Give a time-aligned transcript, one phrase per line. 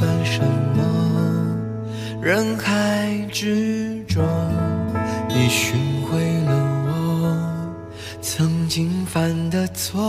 [0.00, 0.80] 算什么？
[2.22, 4.24] 人海之中，
[5.28, 6.54] 你寻回了
[6.86, 7.36] 我
[8.22, 10.00] 曾经犯的错，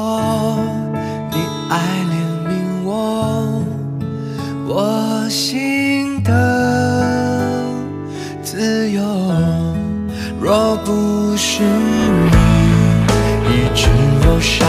[1.29, 1.37] 你
[1.69, 1.77] 爱
[2.09, 2.13] 怜
[2.47, 3.61] 悯我，
[4.65, 7.65] 我心的
[8.41, 9.01] 自由。
[10.39, 12.31] 若不是你
[13.45, 13.89] 医治
[14.23, 14.65] 我伤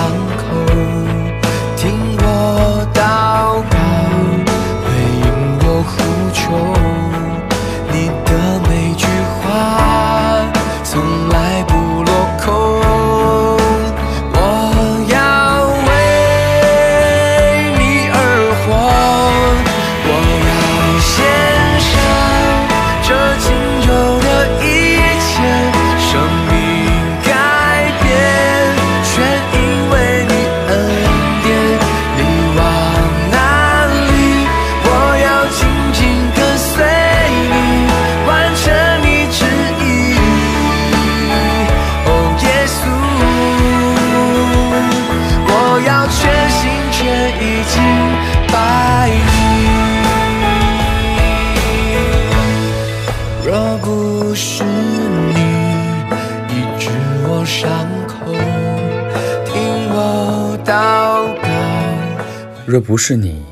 [62.82, 63.44] 不是你，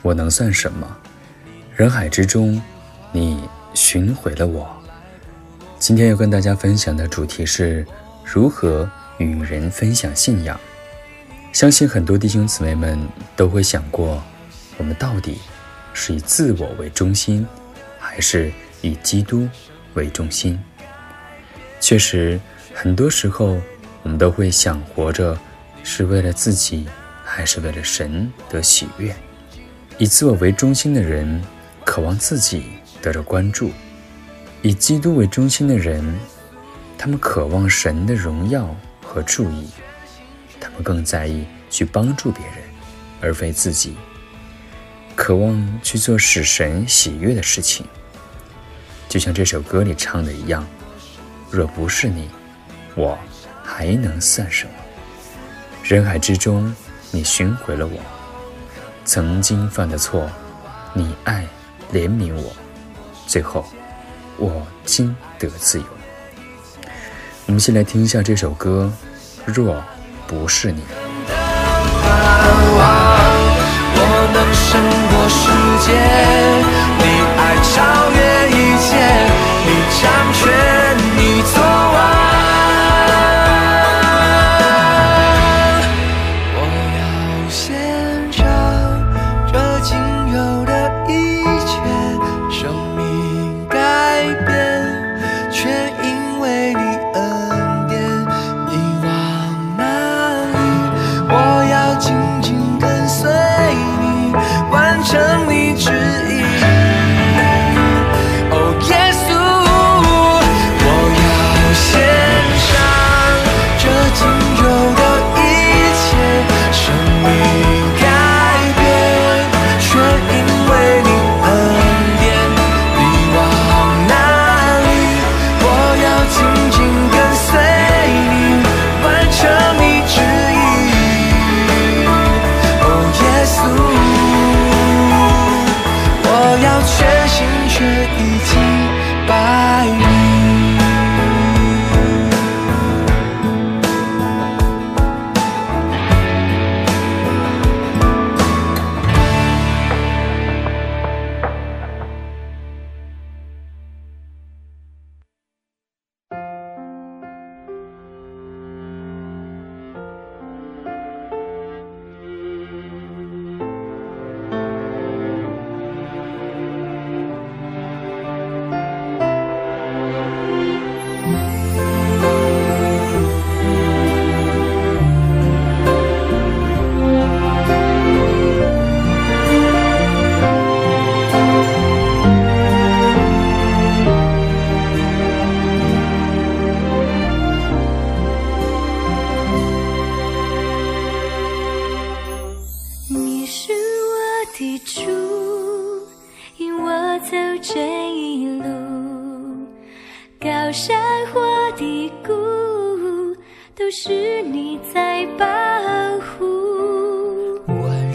[0.00, 0.96] 我能算什么？
[1.76, 2.60] 人海之中，
[3.12, 4.66] 你寻回了我。
[5.78, 7.86] 今天要跟大家分享的主题是
[8.24, 10.58] 如何与人分享信仰。
[11.52, 12.98] 相信很多弟兄姊妹们
[13.36, 14.22] 都会想过，
[14.78, 15.38] 我们到底
[15.92, 17.46] 是以自我为中心，
[17.98, 19.46] 还是以基督
[19.92, 20.58] 为中心？
[21.80, 22.40] 确实，
[22.72, 23.58] 很多时候
[24.02, 25.38] 我们都会想活着
[25.82, 26.86] 是为了自己，
[27.34, 29.12] 还是为了神的喜悦？
[29.98, 31.42] 以自我为中心的人，
[31.84, 32.62] 渴望自己
[33.02, 33.70] 得到关注；
[34.62, 36.16] 以基督为中心的人，
[36.96, 38.72] 他们渴望神的荣耀
[39.02, 39.66] 和注意，
[40.60, 42.54] 他们更在意去帮助别人，
[43.20, 43.96] 而非自己，
[45.16, 47.84] 渴望去做使神喜悦的事情。
[49.08, 50.64] 就像这首歌里唱的一样
[51.50, 52.28] ：“若不是你，
[52.94, 53.18] 我
[53.64, 54.72] 还能算什么？
[55.82, 56.72] 人海之中，
[57.14, 58.00] 你寻回了我。
[59.04, 60.28] 曾经犯的错，
[60.92, 61.46] 你爱
[61.92, 62.52] 怜悯我，
[63.24, 63.64] 最后
[64.36, 65.84] 我今得自由。
[67.46, 68.92] 我们先来听一下这首歌，
[69.44, 69.80] 若
[70.26, 70.82] 不是你。
[77.74, 78.90] 超越一切，
[79.64, 79.68] 你
[80.00, 80.02] 掌
[80.32, 80.73] 权，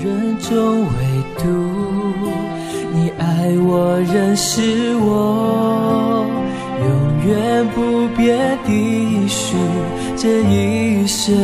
[0.02, 0.88] 人中唯
[1.38, 1.44] 独
[2.94, 6.26] 你爱我，认识我，
[6.80, 6.88] 永
[7.28, 9.58] 远不变的许，
[10.16, 11.36] 这一生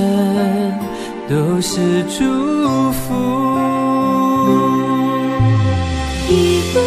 [1.30, 3.14] 都是祝福。
[6.30, 6.80] 一步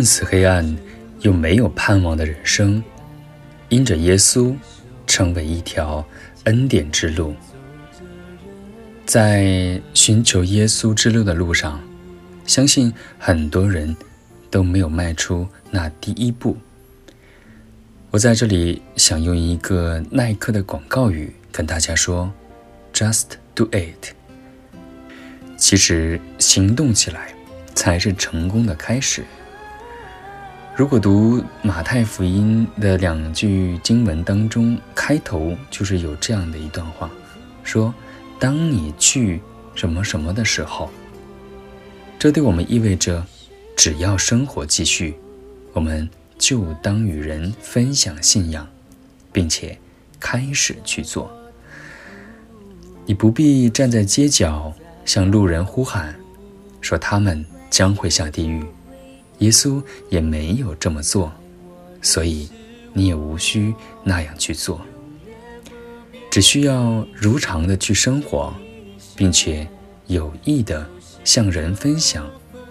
[0.00, 0.78] 看似黑暗
[1.20, 2.82] 又没有盼望的人生，
[3.68, 4.56] 因着耶稣，
[5.06, 6.02] 成为一条
[6.44, 7.34] 恩典之路。
[9.04, 11.78] 在寻求耶稣之路的路上，
[12.46, 13.94] 相信很多人
[14.50, 16.56] 都没有迈出那第一步。
[18.10, 22.32] 我在这里想用一个耐克的广告语跟大家说
[22.94, 23.24] ：“Just
[23.54, 24.14] do it。”
[25.58, 27.34] 其实行动起来
[27.74, 29.22] 才是成功的开始。
[30.80, 37.10] 如果读马太福音的两句经文当中，开头就是有这样的一段话，
[37.62, 37.92] 说
[38.40, 39.42] ：“当你去
[39.74, 40.88] 什么什么的时候。”
[42.18, 43.22] 这对我们意味着，
[43.76, 45.14] 只要生活继续，
[45.74, 46.08] 我们
[46.38, 48.66] 就当与人分享信仰，
[49.30, 49.78] 并且
[50.18, 51.30] 开始去做。
[53.04, 54.72] 你不必站在街角
[55.04, 56.18] 向路人呼喊，
[56.80, 58.64] 说他们将会下地狱。
[59.40, 61.30] 耶稣也没有这么做，
[62.00, 62.48] 所以
[62.94, 64.80] 你也无需那样去做。
[66.30, 68.54] 只需要如常的去生活，
[69.16, 69.66] 并且
[70.06, 70.88] 有意的
[71.24, 72.30] 向人分享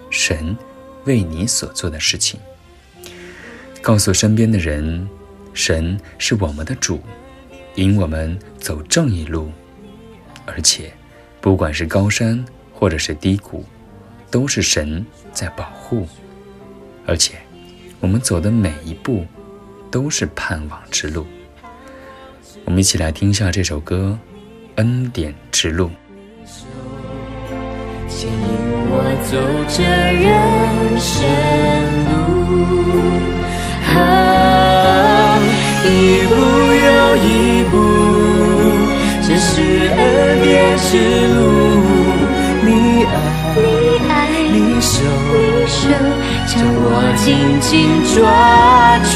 [0.10, 0.56] 神
[1.06, 2.40] 为你所做的事情，
[3.82, 5.08] 告诉身边的人，
[5.54, 7.02] 神是我们的主，
[7.76, 9.52] 引我们走正义路，
[10.46, 10.94] 而且
[11.42, 13.66] 不管是高山或者是低谷，
[14.32, 16.08] 都是神在保护。
[17.10, 17.34] 而且，
[18.00, 19.26] 我们走的每一步
[19.90, 21.26] 都是盼望之路。
[22.66, 24.16] 我们一起来听一下这首歌
[24.76, 25.88] 《恩典之路》。
[28.08, 28.38] 牵引
[28.92, 29.38] 我走
[29.68, 29.82] 这
[30.22, 31.26] 人生
[32.12, 32.22] 路，
[33.90, 35.42] 啊，
[35.84, 35.88] 一
[36.30, 36.34] 步
[36.86, 36.90] 又
[37.26, 37.28] 一
[37.72, 37.74] 步，
[39.28, 39.50] 这是
[39.98, 39.98] 恩
[40.44, 40.94] 典之
[41.34, 41.49] 路。
[46.52, 47.26] 将我紧
[47.62, 47.70] 紧
[48.16, 48.18] 抓
[49.06, 49.14] 住。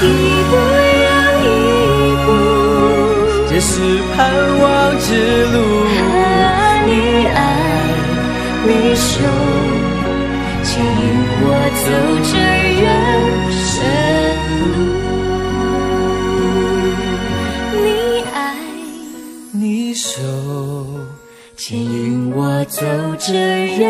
[0.00, 0.06] 一
[0.48, 0.52] 步
[1.04, 1.08] 又
[1.42, 1.46] 一
[2.24, 2.26] 步，
[3.50, 3.72] 这是
[4.14, 4.16] 盼
[4.60, 4.64] 望
[5.00, 5.06] 之
[5.46, 5.54] 路。
[6.86, 6.88] 你
[7.26, 7.36] 爱，
[8.64, 9.02] 你手
[10.62, 11.02] 牵引
[11.40, 11.44] 我
[11.82, 11.84] 走
[12.30, 12.32] 这
[12.80, 12.82] 人
[13.64, 13.72] 生
[14.52, 14.72] 路。
[17.82, 17.84] 你
[18.32, 18.36] 爱，
[19.52, 19.62] 你
[19.94, 20.06] 手
[21.56, 22.86] 牵引我走
[23.18, 23.82] 这人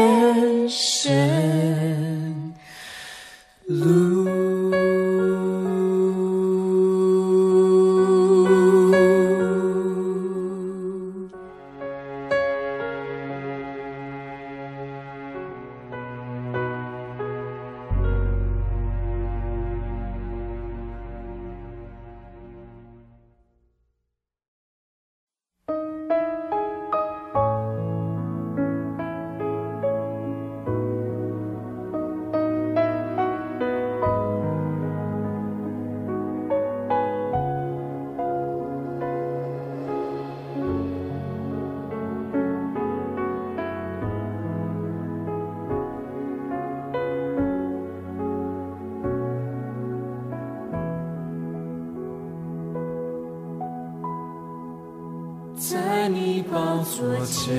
[57.05, 57.55] 所见，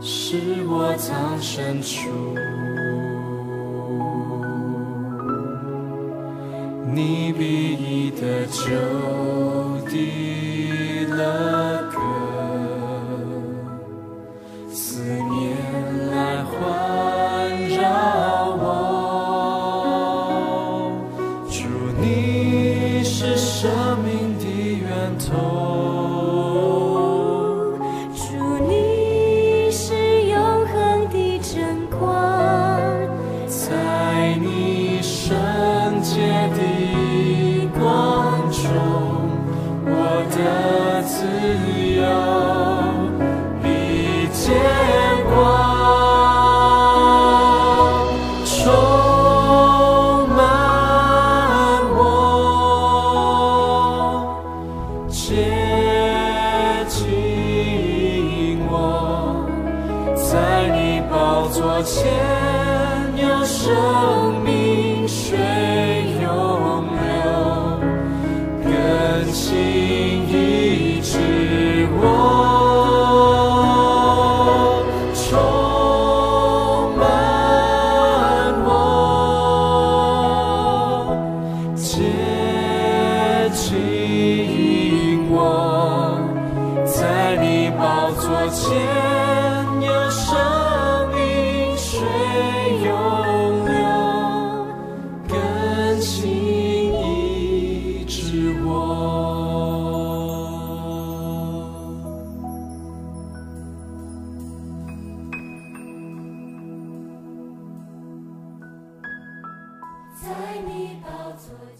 [0.00, 0.36] 是
[0.66, 2.10] 我藏身处。
[6.92, 8.66] 你必意的就
[9.88, 11.88] 地了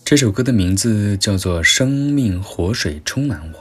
[0.04, 3.58] 这首歌的名字叫做《生命活水充满我》。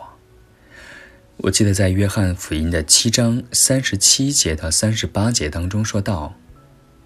[1.35, 6.35] 我记得在约翰福音的七章三十七节到三十八节当中说到：“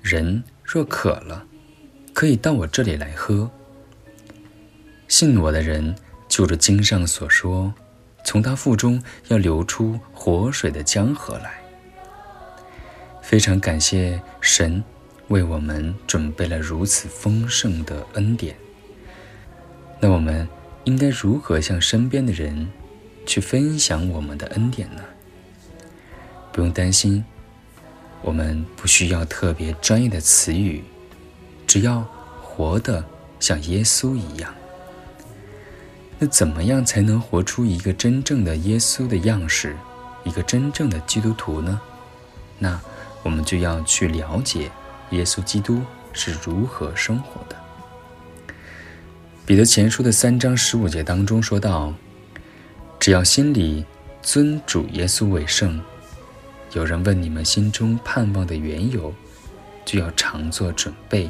[0.04, 1.48] 人若渴了，
[2.14, 3.50] 可以到我这里来喝。
[5.12, 5.94] 信我的人，
[6.30, 7.74] 就着经上所说，
[8.24, 11.62] 从他腹中要流出活水的江河来。”
[13.22, 14.82] 非常感谢神
[15.28, 18.56] 为我们准备了如此丰盛的恩典。
[20.00, 20.48] 那我们
[20.86, 22.72] 应该如何向身边的人
[23.26, 25.04] 去分享我们的恩典呢？
[26.54, 27.22] 不用担心，
[28.22, 30.82] 我们不需要特别专业的词语，
[31.68, 32.00] 只要
[32.42, 33.04] 活得
[33.42, 34.56] 像耶稣一样。
[36.24, 39.76] 那怎么样才能活出一个真正的耶稣的样式，
[40.24, 41.82] 一个真正的基督徒呢？
[42.60, 42.80] 那
[43.24, 44.70] 我们就要去了解
[45.10, 45.82] 耶稣基督
[46.14, 47.56] 是如何生活的。
[49.48, 51.92] 彼得前书的三章十五节当中说到
[53.02, 53.84] ：“只要心里
[54.22, 55.82] 尊主耶稣为圣，
[56.74, 59.12] 有人问你们心中盼望的缘由，
[59.84, 61.28] 就要常做准备，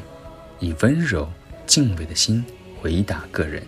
[0.60, 1.26] 以温柔
[1.66, 2.44] 敬畏的心
[2.78, 3.66] 回答个人。”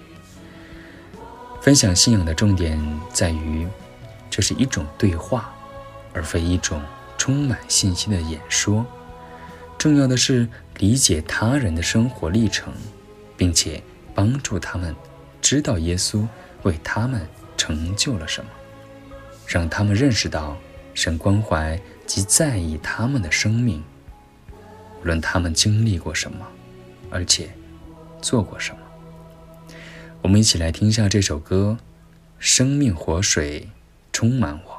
[1.64, 2.78] 分享信仰的重点
[3.10, 3.66] 在于，
[4.28, 5.50] 这是一种对话，
[6.12, 6.78] 而非一种
[7.16, 8.84] 充满信息的演说。
[9.78, 12.70] 重要的是理解他人的生活历程，
[13.34, 13.82] 并且
[14.14, 14.94] 帮助他们
[15.40, 16.28] 知道耶稣
[16.64, 18.50] 为他们成就了什么，
[19.46, 20.58] 让他们认识到
[20.92, 23.82] 神关怀及在意他们的生命，
[25.00, 26.46] 无论他们经历过什么，
[27.08, 27.48] 而且
[28.20, 28.83] 做过什么。
[30.24, 31.76] 我们一起来听一下这首歌，
[32.38, 33.68] 《生命活水
[34.10, 34.72] 充满我》。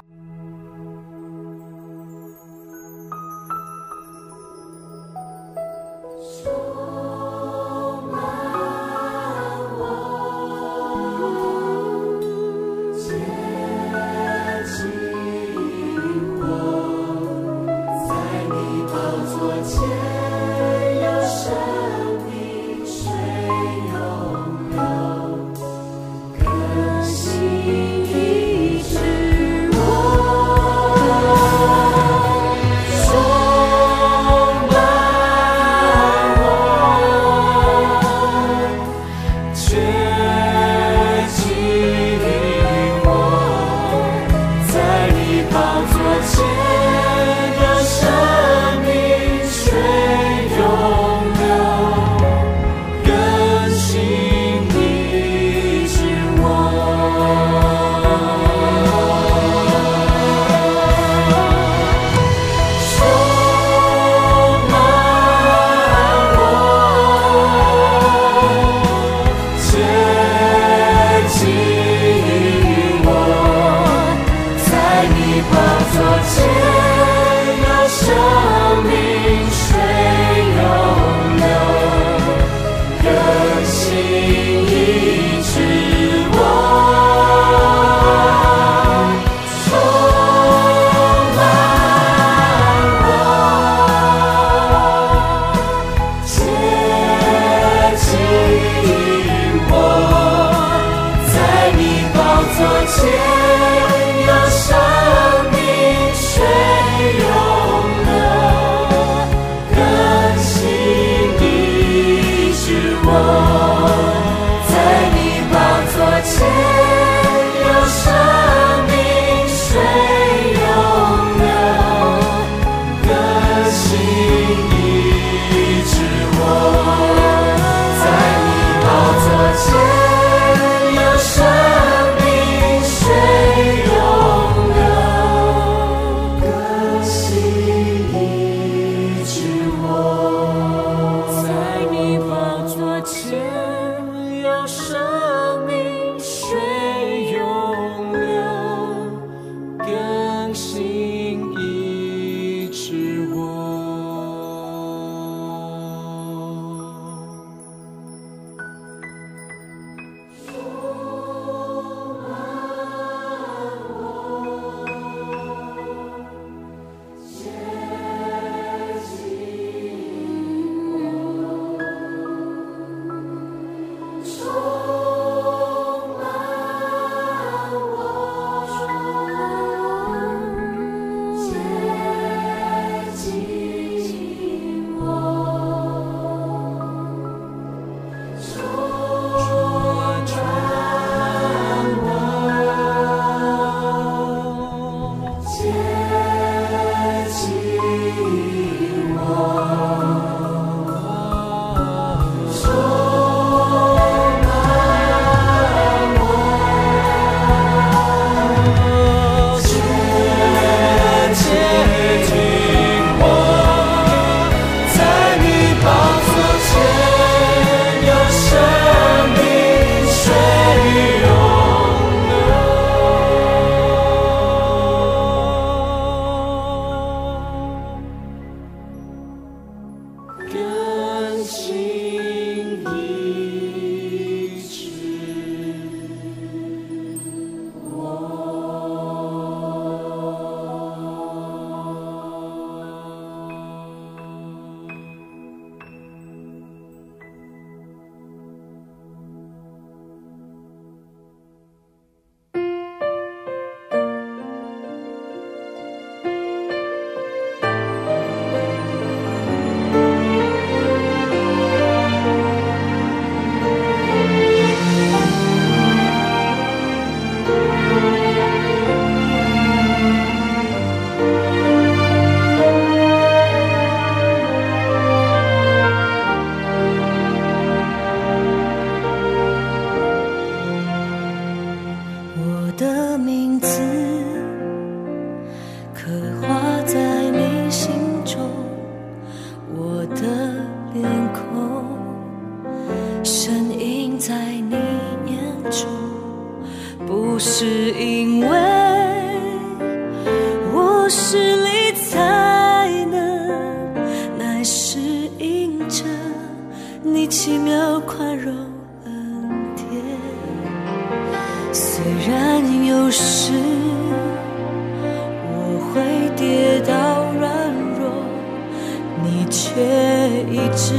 [320.50, 320.94] 一直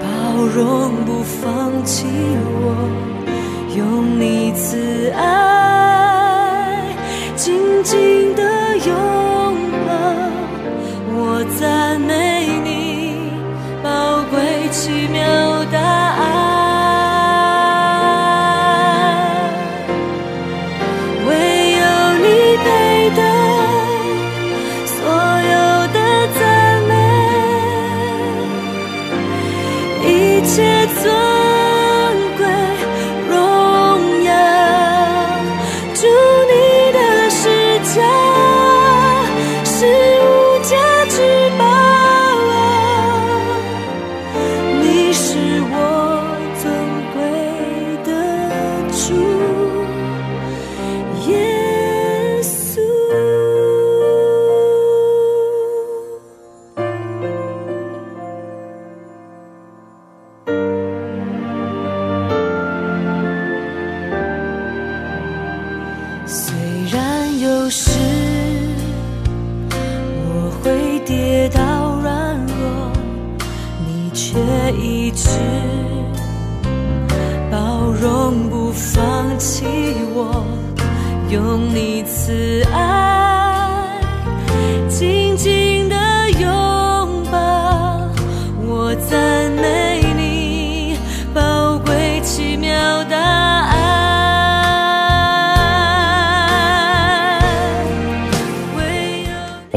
[0.00, 0.04] 包
[0.54, 2.06] 容不放弃
[2.60, 2.74] 我，
[3.76, 6.86] 用你慈爱
[7.36, 8.42] 紧紧的
[8.78, 8.94] 拥
[9.86, 9.92] 抱，
[11.14, 13.30] 我赞美你
[13.82, 15.61] 宝贵奇妙。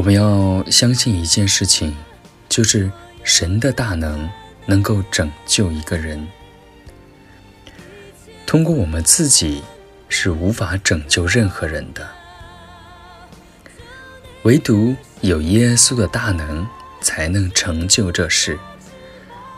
[0.06, 1.96] 我们要相信一件事情，
[2.48, 2.92] 就是
[3.24, 4.30] 神的大能
[4.68, 6.28] 能够拯救一个人。
[8.46, 9.64] 通过我们自己
[10.08, 12.08] 是无法拯救任何人的，
[14.44, 16.68] 唯独有耶稣的大能
[17.02, 18.60] 才能成就这事。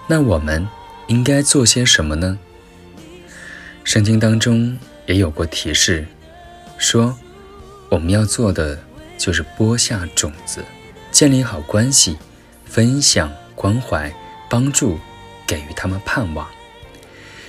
[0.08, 0.66] 那我们
[1.08, 2.40] 应该做些什么呢？
[3.84, 6.08] 圣经当中也有过提示，
[6.78, 7.18] 说
[7.90, 8.80] 我们要做的
[9.18, 10.64] 就是播下种子，
[11.12, 12.18] 建立好关系，
[12.66, 14.14] 分享关怀、
[14.50, 15.00] 帮助，
[15.46, 16.48] 给予他们盼望，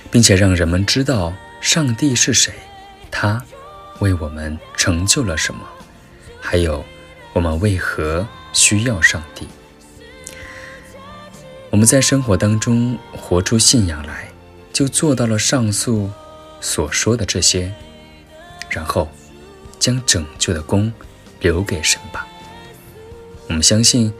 [0.09, 2.53] 并且让人们知道上帝是谁，
[3.11, 3.43] 他
[3.99, 5.61] 为我们成就了什么，
[6.41, 6.83] 还有
[7.33, 9.47] 我们为何需要上帝。
[11.69, 14.29] 我们在生活当中活出信仰来，
[14.73, 16.09] 就做到了上述
[16.59, 17.71] 所说的这些，
[18.69, 19.07] 然后
[19.77, 20.91] 将拯救的功
[21.39, 22.27] 留给神吧。
[23.47, 24.13] 我们相信，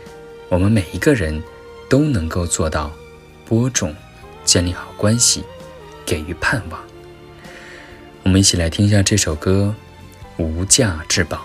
[0.49, 1.41] 我们每一个人
[1.87, 2.91] 都能够做到
[3.45, 3.95] 播种、
[4.43, 5.43] 建立好关系、
[6.05, 6.81] 给予盼望。
[8.23, 9.73] 我们一起来听一下这首歌
[10.43, 11.37] 《无价之宝》。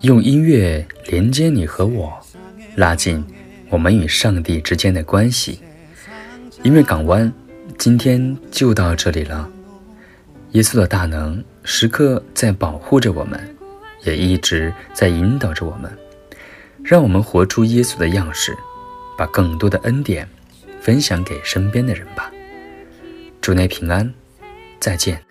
[0.00, 2.18] 用音乐连接你和我，
[2.76, 3.22] 拉近
[3.68, 5.60] 我们与上帝之间的关系。
[6.62, 7.30] 音乐港湾，
[7.76, 9.48] 今天就到这里了。
[10.52, 13.56] 耶稣的大能时刻在保护着我们，
[14.04, 15.90] 也一直在引导着我们。
[16.82, 18.56] 让我们活出耶稣的样式，
[19.18, 20.26] 把更多的恩典
[20.80, 22.32] 分享给身边的人吧。
[23.40, 24.14] 祝你平安，
[24.80, 25.25] 再见。